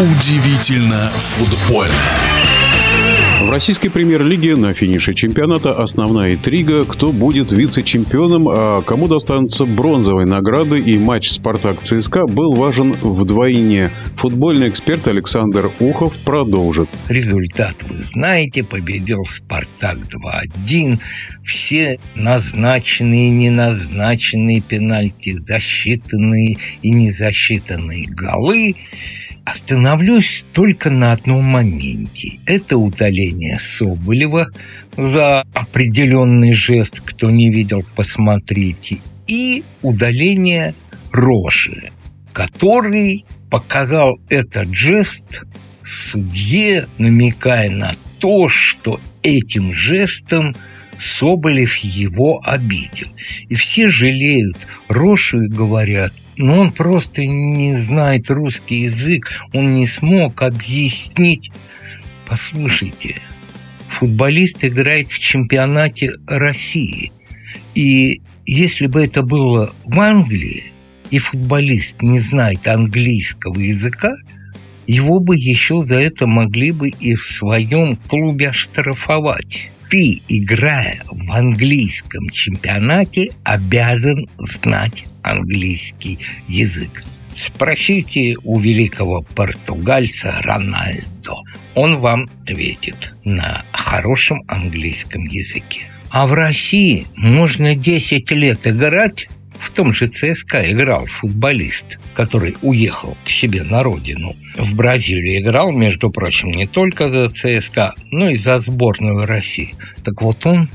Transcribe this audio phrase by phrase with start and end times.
[0.00, 1.92] Удивительно футбольно.
[3.40, 10.24] В российской премьер-лиге на финише чемпионата основная интрига, кто будет вице-чемпионом, а кому достанутся бронзовые
[10.24, 13.90] награды, и матч «Спартак-ЦСКА» был важен вдвойне.
[14.14, 16.88] Футбольный эксперт Александр Ухов продолжит.
[17.08, 19.98] Результат вы знаете, победил «Спартак»
[20.68, 21.00] 2-1.
[21.44, 28.76] Все назначенные и неназначенные пенальти, засчитанные и незасчитанные голы–
[29.50, 32.38] Остановлюсь только на одном моменте.
[32.44, 34.48] Это удаление Соболева
[34.94, 40.74] за определенный жест, кто не видел, посмотрите, и удаление
[41.12, 41.92] Роши,
[42.34, 45.44] который показал этот жест
[45.82, 50.54] судье, намекая на то, что этим жестом
[50.98, 53.08] Соболев его обидел.
[53.48, 59.86] И все жалеют Рошу и говорят– но он просто не знает русский язык, он не
[59.86, 61.50] смог объяснить.
[62.26, 63.16] Послушайте,
[63.88, 67.12] футболист играет в чемпионате России.
[67.74, 70.72] И если бы это было в Англии,
[71.10, 74.14] и футболист не знает английского языка,
[74.86, 81.30] его бы еще за это могли бы и в своем клубе оштрафовать ты, играя в
[81.32, 87.04] английском чемпионате, обязан знать английский язык.
[87.34, 91.34] Спросите у великого португальца Рональдо.
[91.74, 95.88] Он вам ответит на хорошем английском языке.
[96.10, 99.28] А в России можно 10 лет играть
[99.58, 104.34] в том же ЦСКА играл футболист, который уехал к себе на родину.
[104.56, 109.74] В Бразилии играл, между прочим, не только за ЦСКА, но и за сборную России.
[110.04, 110.70] Так вот он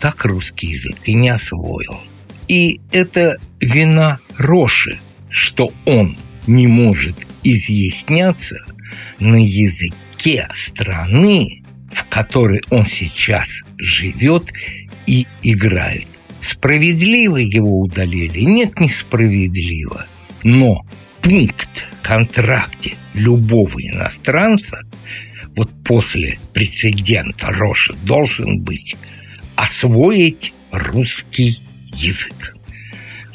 [0.00, 2.00] так русский язык и не освоил.
[2.46, 8.64] И это вина Роши, что он не может изъясняться
[9.18, 11.62] на языке страны,
[11.92, 14.52] в которой он сейчас живет
[15.06, 16.06] и играет.
[16.40, 18.40] Справедливо его удалили?
[18.40, 20.06] Нет, несправедливо.
[20.44, 20.86] Но
[21.20, 24.80] пункт в контракте любого иностранца
[25.56, 28.96] вот после прецедента Роши должен быть
[29.56, 31.60] освоить русский
[31.92, 32.54] язык.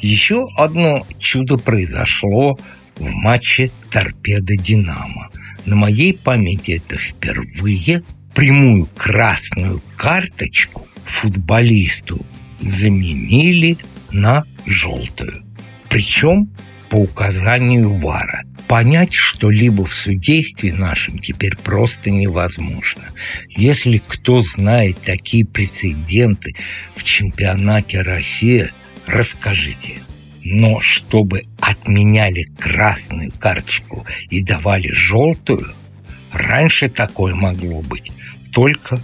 [0.00, 2.58] Еще одно чудо произошло
[2.96, 5.30] в матче «Торпеда-Динамо».
[5.66, 8.02] На моей памяти это впервые
[8.34, 12.24] прямую красную карточку футболисту
[12.60, 13.78] заменили
[14.10, 15.42] на желтую.
[15.88, 16.50] Причем
[16.88, 18.42] по указанию ВАРа.
[18.68, 23.02] Понять что-либо в судействе нашем теперь просто невозможно.
[23.50, 26.54] Если кто знает такие прецеденты
[26.94, 28.68] в чемпионате России,
[29.06, 29.94] расскажите.
[30.44, 35.74] Но чтобы отменяли красную карточку и давали желтую,
[36.32, 38.12] раньше такое могло быть
[38.52, 39.00] только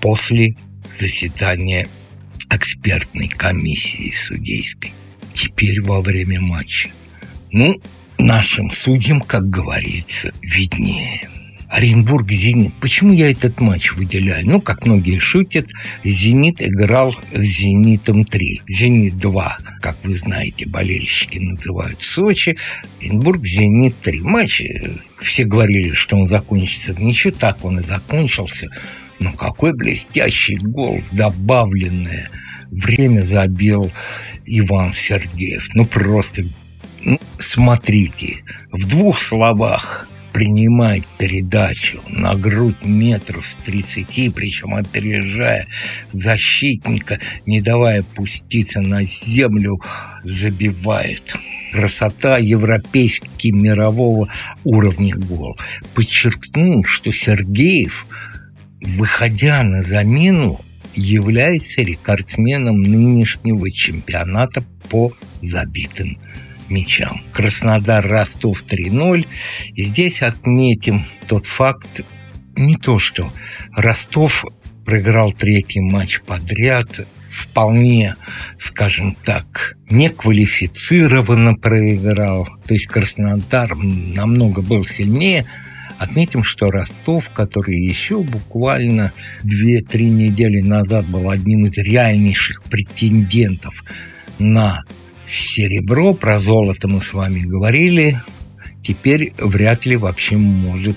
[0.00, 0.54] после
[0.92, 1.88] заседания
[2.70, 4.92] экспертной комиссии судейской.
[5.34, 6.90] Теперь во время матча.
[7.50, 7.80] Ну,
[8.18, 11.28] нашим судьям, как говорится, виднее.
[11.68, 12.74] Оренбург «Зенит».
[12.80, 14.44] Почему я этот матч выделяю?
[14.46, 15.68] Ну, как многие шутят,
[16.04, 18.62] «Зенит» играл с «Зенитом-3».
[18.68, 19.44] «Зенит-2»,
[19.80, 22.56] как вы знаете, болельщики называют Сочи.
[23.00, 24.22] Оренбург «Зенит-3».
[24.22, 27.32] Матч, э, все говорили, что он закончится в ничью.
[27.32, 28.68] Так он и закончился.
[29.20, 32.30] Но какой блестящий гол добавленное
[32.70, 33.90] время забил
[34.46, 35.68] Иван Сергеев.
[35.74, 36.44] Ну, просто
[37.04, 45.66] ну, смотрите, в двух словах принимает передачу на грудь метров с 30, причем опережая
[46.12, 49.80] защитника, не давая пуститься на землю,
[50.22, 51.34] забивает.
[51.72, 54.28] Красота европейский мирового
[54.64, 55.58] уровня гол.
[55.94, 58.06] Подчеркнул, что Сергеев–
[58.80, 60.60] выходя на замену,
[60.94, 66.18] является рекордсменом нынешнего чемпионата по забитым
[66.68, 67.22] мячам.
[67.32, 69.26] Краснодар-Ростов 3-0.
[69.74, 72.02] И здесь отметим тот факт,
[72.56, 73.32] не то что
[73.72, 74.44] Ростов
[74.84, 78.16] проиграл третий матч подряд, вполне,
[78.58, 82.48] скажем так, неквалифицированно проиграл.
[82.66, 85.46] То есть Краснодар намного был сильнее–
[86.00, 89.12] Отметим, что Ростов, который еще буквально
[89.44, 93.84] 2-3 недели назад был одним из реальнейших претендентов
[94.38, 94.82] на
[95.28, 98.18] серебро, про золото мы с вами говорили,
[98.82, 100.96] теперь вряд ли вообще может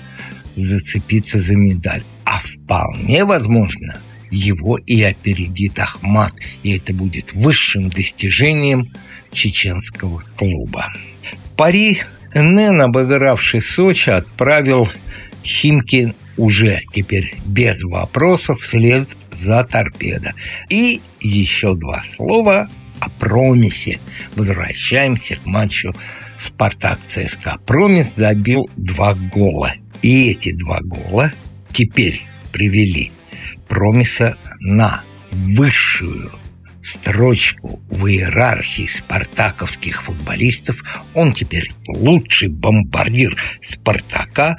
[0.56, 2.02] зацепиться за медаль.
[2.24, 4.00] А вполне возможно,
[4.30, 8.88] его и опередит Ахмат, и это будет высшим достижением
[9.30, 10.90] чеченского клуба.
[11.58, 11.98] Пари
[12.34, 14.88] НН, обыгравший Сочи, отправил
[15.44, 20.34] Химки уже теперь без вопросов вслед за торпедо.
[20.68, 24.00] И еще два слова о Промисе.
[24.34, 25.94] Возвращаемся к матчу
[26.36, 27.58] Спартак-ЦСКА.
[27.66, 29.72] Промис забил два гола.
[30.02, 31.32] И эти два гола
[31.72, 33.12] теперь привели
[33.68, 36.32] Промиса на высшую
[36.84, 40.84] строчку в иерархии спартаковских футболистов.
[41.14, 44.58] Он теперь лучший бомбардир Спартака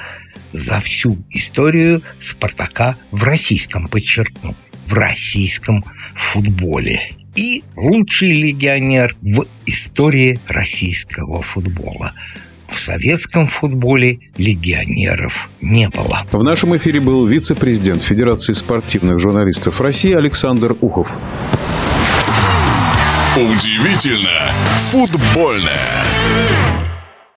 [0.51, 4.56] за всю историю Спартака в российском, подчеркну,
[4.88, 5.86] в российском
[6.16, 7.00] футболе.
[7.36, 12.13] И лучший легионер в истории российского футбола.
[12.69, 16.24] В советском футболе легионеров не было.
[16.31, 21.07] В нашем эфире был вице-президент Федерации спортивных журналистов России Александр Ухов.
[23.36, 24.50] Удивительно
[24.92, 26.06] футбольное.